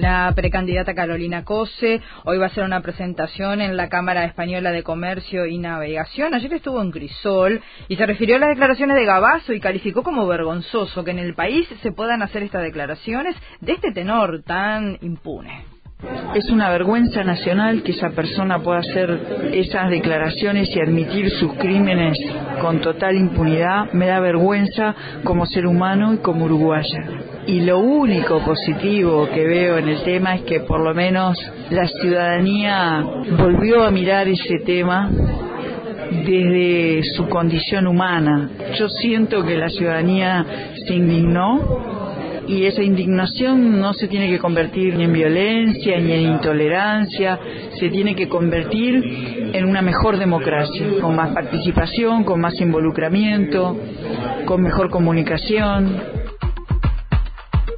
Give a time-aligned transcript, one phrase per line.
[0.00, 4.82] La precandidata Carolina Cose hoy va a hacer una presentación en la Cámara Española de
[4.82, 6.32] Comercio y Navegación.
[6.32, 10.26] Ayer estuvo en Crisol y se refirió a las declaraciones de Gabazo y calificó como
[10.26, 15.79] vergonzoso que en el país se puedan hacer estas declaraciones de este tenor tan impune.
[16.34, 22.16] Es una vergüenza nacional que esa persona pueda hacer esas declaraciones y admitir sus crímenes
[22.60, 23.92] con total impunidad.
[23.92, 24.94] Me da vergüenza
[25.24, 27.02] como ser humano y como uruguaya.
[27.46, 31.36] Y lo único positivo que veo en el tema es que por lo menos
[31.70, 33.04] la ciudadanía
[33.36, 35.10] volvió a mirar ese tema
[36.10, 38.50] desde su condición humana.
[38.78, 40.46] Yo siento que la ciudadanía
[40.86, 41.99] se indignó
[42.50, 47.38] y esa indignación no se tiene que convertir ni en violencia ni en intolerancia,
[47.78, 53.78] se tiene que convertir en una mejor democracia, con más participación, con más involucramiento,
[54.46, 56.02] con mejor comunicación.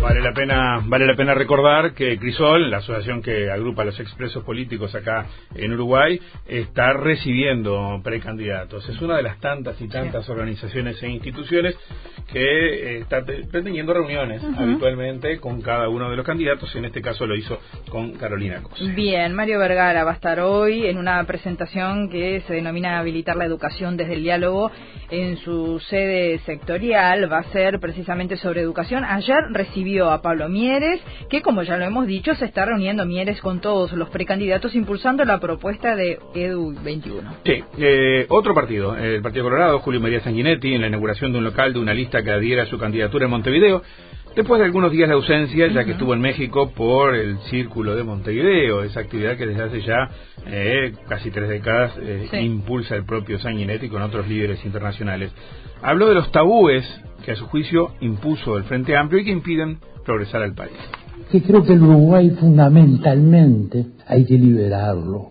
[0.00, 3.98] Vale la pena, vale la pena recordar que Crisol, la asociación que agrupa a los
[4.00, 8.86] expresos políticos acá en Uruguay, está recibiendo precandidatos.
[8.88, 11.74] Es una de las tantas y tantas organizaciones e instituciones
[12.32, 17.02] que eh, está teniendo reuniones habitualmente con cada uno de los candidatos, y en este
[17.02, 17.58] caso lo hizo
[17.90, 18.84] con Carolina Cosa.
[18.94, 23.44] Bien, Mario Vergara va a estar hoy en una presentación que se denomina Habilitar la
[23.44, 24.70] Educación desde el Diálogo
[25.10, 27.30] en su sede sectorial.
[27.30, 29.04] Va a ser precisamente sobre educación.
[29.04, 33.40] Ayer recibió a Pablo Mieres, que como ya lo hemos dicho, se está reuniendo Mieres
[33.40, 37.34] con todos los precandidatos impulsando la propuesta de Edu 21.
[37.44, 41.44] Sí, eh, otro partido, el Partido Colorado, Julio María Sanguinetti, en la inauguración de un
[41.44, 43.82] local de una lista que adhiera a su candidatura en Montevideo.
[44.36, 48.02] Después de algunos días de ausencia, ya que estuvo en México por el Círculo de
[48.02, 50.10] Montevideo, esa actividad que desde hace ya
[50.46, 55.30] eh, casi tres décadas eh, impulsa el propio Sanguinetti con otros líderes internacionales.
[55.82, 56.84] Habló de los tabúes
[57.24, 60.72] que a su juicio impuso el Frente Amplio y que impiden progresar al país.
[61.30, 65.30] Que creo que el Uruguay fundamentalmente hay que liberarlo.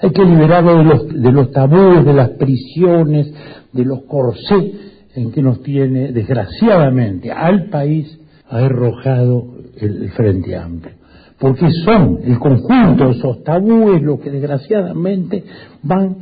[0.00, 3.26] Hay que liberarlo de los, de los tabúes, de las prisiones,
[3.72, 8.18] de los corsés en que nos tiene, desgraciadamente, al país
[8.48, 9.46] arrojado
[9.76, 10.94] el, Frente Amplio.
[11.38, 15.44] Porque son el conjunto de esos tabúes los que desgraciadamente
[15.82, 16.16] van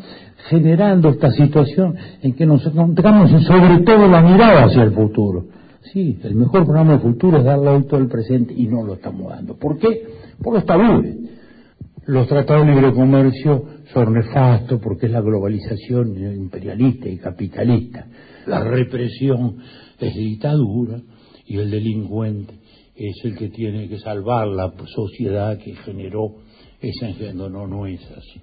[0.49, 5.45] generando esta situación en que nos encontramos sobre todo la mirada hacia el futuro.
[5.93, 9.31] Sí, el mejor programa de futuro es darle todo el presente y no lo estamos
[9.31, 9.55] dando.
[9.55, 10.07] ¿Por qué?
[10.43, 11.29] Porque está bien.
[12.07, 18.07] Los tratados de libre comercio son nefastos porque es la globalización imperialista y capitalista.
[18.47, 19.57] La represión
[19.99, 21.01] es dictadura
[21.47, 22.55] y el delincuente
[22.95, 26.37] es el que tiene que salvar la sociedad que generó
[26.81, 27.49] ese engendro.
[27.49, 28.41] No, no es así.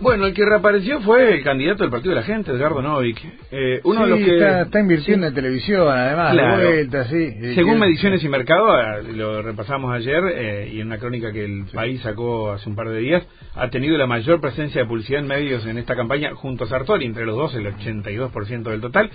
[0.00, 3.18] Bueno, el que reapareció fue el candidato del Partido de la Gente, Edgardo Novik.
[3.50, 6.68] Eh, uno de los que está, invirtiendo en televisión, además, claro.
[6.68, 7.54] vuelta, sí.
[7.54, 11.64] Según Mediciones y Mercado, ah, lo repasamos ayer eh, y en una crónica que el
[11.72, 15.26] país sacó hace un par de días, ha tenido la mayor presencia de publicidad en
[15.26, 19.10] medios en esta campaña junto a Sartori, entre los dos el 82% del total.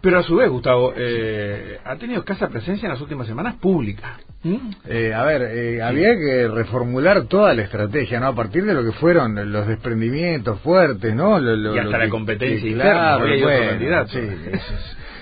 [0.00, 4.20] Pero a su vez, Gustavo, eh, ha tenido escasa presencia en las últimas semanas pública.
[4.44, 4.70] ¿Mm?
[4.86, 8.28] Eh, a ver, eh, había que reformular toda la estrategia, ¿no?
[8.28, 10.17] A partir de lo que fueron los desprendimientos
[10.62, 11.38] fuertes, ¿no?
[11.38, 14.18] Lo, y hasta la competencia interna, claro, sí,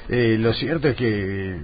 [0.09, 1.57] eh, lo cierto es que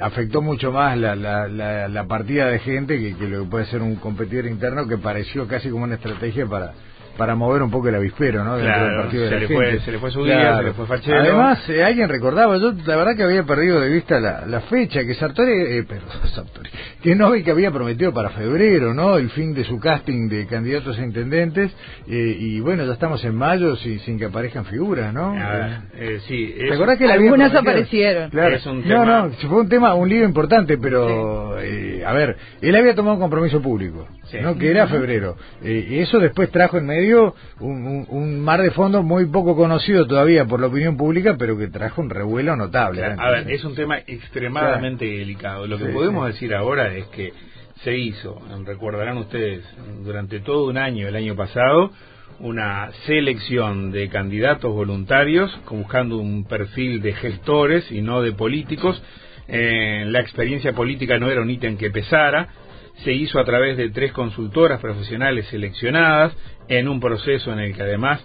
[0.00, 1.46] afectó mucho más la, la,
[1.88, 5.46] la, partida de gente que, que, lo que puede ser un competidor interno que pareció
[5.46, 6.72] casi como una estrategia para
[7.16, 8.56] para mover un poco el avispero, ¿no?
[8.56, 10.86] Dentro del partido de se, le Fue, se le fue su día, se le fue
[10.86, 11.20] Fachero.
[11.20, 15.04] Además, eh, alguien recordaba, yo la verdad que había perdido de vista la, la fecha,
[15.04, 16.70] que Sartori, eh, perdón, Sartori,
[17.02, 19.16] que que había prometido para febrero, ¿no?
[19.16, 21.70] El fin de su casting de candidatos a intendentes,
[22.08, 25.34] eh, y bueno, ya estamos en mayo sin, sin que aparezcan figuras, ¿no?
[25.94, 26.54] eh, sí.
[26.58, 28.30] ¿Te acordás que Algunas aparecieron.
[28.30, 28.58] Claro.
[28.84, 33.14] No, no, fue un tema, un lío importante, pero, eh, a ver, él había tomado
[33.14, 34.08] un compromiso público,
[34.42, 34.58] ¿no?
[34.58, 35.36] Que era febrero.
[35.62, 40.60] y eso después trajo en medio un, mar de fondo muy poco conocido todavía por
[40.60, 43.04] la opinión pública, pero que trajo un revuelo notable.
[43.04, 45.66] a ver, es un tema extremadamente delicado.
[45.66, 47.32] Lo que podemos decir ahora es que
[47.82, 49.64] se hizo, recordarán ustedes,
[50.02, 51.92] durante todo un año, el año pasado,
[52.40, 59.02] una selección de candidatos voluntarios buscando un perfil de gestores y no de políticos.
[59.48, 62.48] Eh, la experiencia política no era un ítem que pesara
[63.04, 66.36] se hizo a través de tres consultoras profesionales seleccionadas
[66.68, 68.24] en un proceso en el que además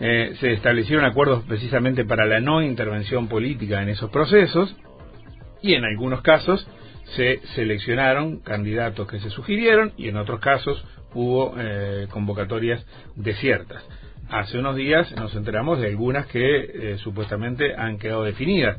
[0.00, 4.74] eh, se establecieron acuerdos precisamente para la no intervención política en esos procesos
[5.62, 6.66] y en algunos casos
[7.16, 10.84] se seleccionaron candidatos que se sugirieron y en otros casos
[11.14, 12.84] hubo eh, convocatorias
[13.14, 13.86] desiertas.
[14.30, 18.78] hace unos días nos enteramos de algunas que eh, supuestamente han quedado definidas.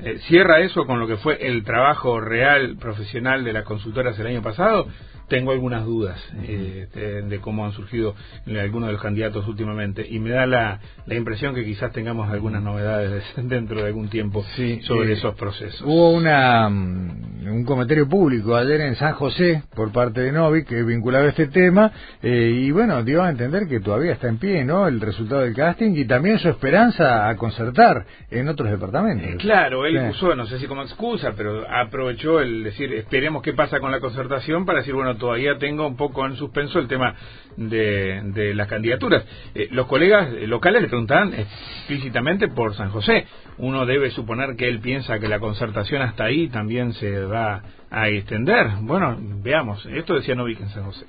[0.00, 4.26] Eh, ¿Cierra eso con lo que fue el trabajo real, profesional de las consultoras el
[4.26, 4.88] año pasado?
[5.28, 8.14] tengo algunas dudas eh, de, cómo han surgido
[8.46, 12.62] algunos de los candidatos últimamente y me da la, la impresión que quizás tengamos algunas
[12.62, 14.44] novedades dentro de algún tiempo
[14.82, 15.80] sobre eh, esos procesos.
[15.82, 20.82] Hubo una mm, un comentario público ayer en San José por parte de Novi que
[20.82, 21.92] vinculaba este tema
[22.22, 24.86] eh, y bueno, dio a entender que todavía está en pie ¿no?
[24.86, 29.40] el resultado del casting y también su esperanza a concertar en otros departamentos.
[29.40, 33.80] claro, él usó, no sé si como excusa, pero aprovechó el decir esperemos qué pasa
[33.80, 37.14] con la concertación para decir, bueno, todavía tengo un poco en suspenso el tema
[37.56, 39.24] de, las candidaturas.
[39.54, 43.26] Eh, los colegas locales le preguntaban explícitamente por San José.
[43.58, 48.08] Uno debe suponer que él piensa que la concertación hasta ahí también se va a
[48.08, 48.66] extender.
[48.82, 49.84] Bueno, veamos.
[49.86, 51.06] Esto decía Novik en San José.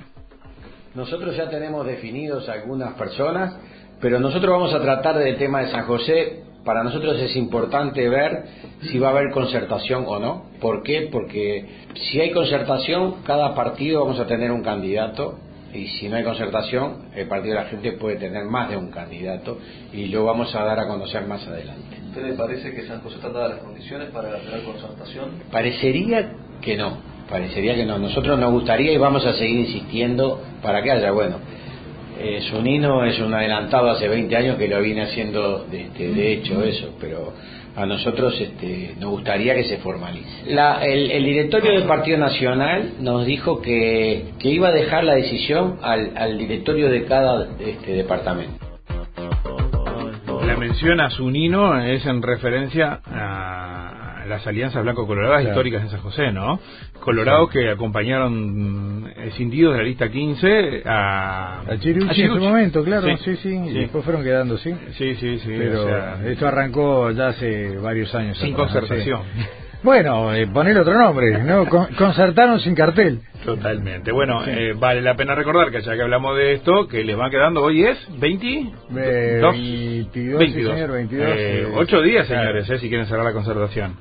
[0.96, 3.56] Nosotros ya tenemos definidos algunas personas,
[4.02, 8.44] pero nosotros vamos a tratar del tema de San José para nosotros es importante ver
[8.82, 10.46] si va a haber concertación o no.
[10.60, 11.10] ¿Por qué?
[11.12, 11.64] Porque
[11.94, 15.38] si hay concertación, cada partido vamos a tener un candidato
[15.76, 18.90] y si no hay concertación, el Partido de la Gente puede tener más de un
[18.90, 19.58] candidato
[19.92, 21.98] y lo vamos a dar a conocer más adelante.
[22.08, 25.32] ¿Usted le parece que San José está dadas las condiciones para tener concertación?
[25.52, 26.32] Parecería
[26.62, 26.98] que no,
[27.30, 27.98] parecería que no.
[27.98, 31.40] Nosotros nos gustaría y vamos a seguir insistiendo para que haya, bueno,
[32.20, 36.34] eh, Sunino es un adelantado hace 20 años que lo viene haciendo de, este, de
[36.34, 37.34] hecho eso, pero
[37.76, 40.44] a nosotros este, nos gustaría que se formalice.
[40.48, 46.12] el, directorio del Partido Nacional nos dijo que, que iba a dejar la decisión al,
[46.16, 48.66] al directorio de cada este, departamento.
[50.46, 53.35] La mención a Sunino es en referencia a
[54.28, 56.60] las alianzas blanco-coloradas históricas en San José, ¿no?
[57.00, 61.62] Colorados que acompañaron escindidos de la lista 15 a...
[61.62, 64.74] A en su momento, claro, sí, sí, y después fueron quedando, sí.
[64.98, 65.54] Sí, sí, sí.
[65.58, 68.38] Pero esto arrancó ya hace varios años.
[68.38, 69.22] Sin concertación.
[69.86, 71.68] Bueno, eh, poner otro nombre, ¿no?
[71.68, 73.20] concertaron sin cartel.
[73.46, 74.12] Totalmente.
[74.12, 77.30] Bueno, eh, vale la pena recordar que ya que hablamos de esto, que les va
[77.30, 78.48] quedando hoy es 20...
[78.98, 80.74] Eh, 22, 22.
[80.74, 83.96] señor, 22 eh, 8 días, señores, eh, si quieren cerrar la concertación.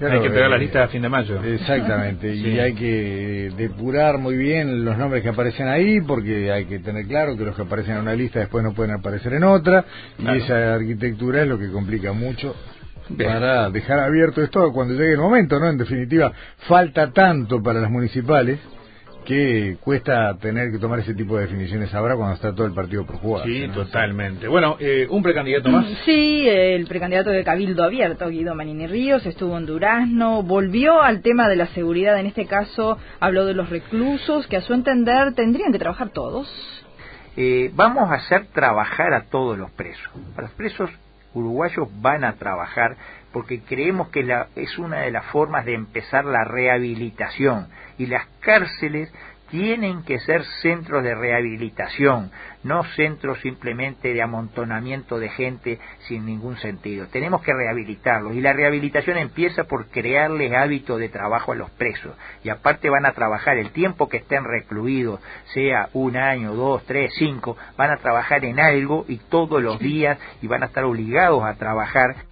[0.00, 1.42] Hay que pegar la lista a fin de mayo.
[1.42, 6.78] Exactamente, y hay que depurar muy bien los nombres que aparecen ahí, porque hay que
[6.78, 9.84] tener claro que los que aparecen en una lista después no pueden aparecer en otra,
[10.18, 12.54] y esa arquitectura es lo que complica mucho
[13.18, 15.68] para dejar abierto esto cuando llegue el momento, ¿no?
[15.68, 16.32] En definitiva,
[16.68, 18.58] falta tanto para las municipales
[19.30, 23.06] que cuesta tener que tomar ese tipo de definiciones ahora cuando está todo el partido
[23.06, 23.46] por jugar.
[23.46, 24.48] Sí, totalmente.
[24.48, 25.86] Bueno, eh, ¿un precandidato más?
[26.04, 31.48] Sí, el precandidato de Cabildo Abierto, Guido Manini Ríos, estuvo en Durazno, volvió al tema
[31.48, 35.70] de la seguridad, en este caso habló de los reclusos, que a su entender tendrían
[35.70, 36.48] que trabajar todos.
[37.36, 40.10] Eh, vamos a hacer trabajar a todos los presos.
[40.36, 40.90] A los presos
[41.34, 42.96] uruguayos van a trabajar
[43.32, 47.68] porque creemos que la, es una de las formas de empezar la rehabilitación.
[47.98, 49.12] Y las cárceles
[49.50, 52.30] tienen que ser centros de rehabilitación,
[52.62, 57.06] no centros simplemente de amontonamiento de gente sin ningún sentido.
[57.08, 58.34] Tenemos que rehabilitarlos.
[58.34, 62.16] Y la rehabilitación empieza por crearles hábitos de trabajo a los presos.
[62.44, 65.20] Y aparte van a trabajar el tiempo que estén recluidos,
[65.52, 70.18] sea un año, dos, tres, cinco, van a trabajar en algo y todos los días
[70.42, 72.29] y van a estar obligados a trabajar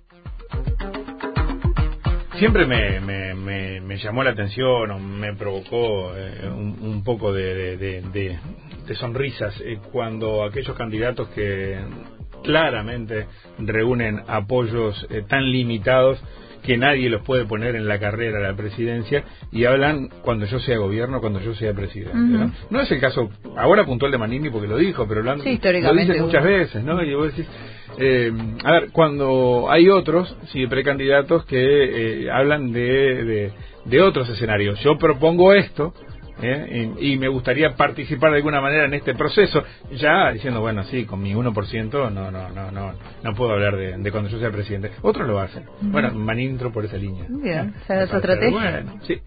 [2.39, 8.39] siempre me, me, me, llamó la atención o me provocó eh, un, poco de, de,
[8.95, 11.79] sonrisas eh, cuando aquellos candidatos que
[12.45, 13.27] claramente
[13.59, 16.19] reúnen apoyos eh, tan limitados
[16.63, 20.59] que nadie los puede poner en la carrera a la presidencia y hablan cuando yo
[20.61, 22.15] sea gobierno, cuando yo sea presidente.
[22.15, 22.53] ¿no?
[22.71, 22.81] ¿no?
[22.81, 26.45] es el caso, ahora puntual de Manini porque lo dijo, pero lo, sí, históricamente muchas
[26.45, 27.03] veces, ¿no?
[27.03, 27.47] Y vos decís,
[27.99, 28.33] eh,
[28.65, 33.53] a ver, cuando hay otros, sí, precandidatos que eh, hablan de,
[33.85, 34.79] de, otros escenarios.
[34.81, 35.95] Yo propongo esto,
[36.43, 36.93] ¿eh?
[36.99, 41.21] y, me gustaría participar de alguna manera en este proceso, ya diciendo, bueno, sí, con
[41.21, 42.93] mi 1% no, no, no, no,
[43.23, 44.93] no puedo hablar de, cuando yo sea presidente.
[45.03, 45.65] Otros lo hacen.
[45.81, 47.27] Bueno, manintro por esa línea.
[47.29, 48.51] Bien, ¿se estrategia?
[48.51, 49.21] Bueno, sí.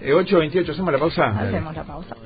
[0.00, 1.26] 8.28, ¿hacemos la pausa?
[1.26, 2.16] Hacemos la pausa.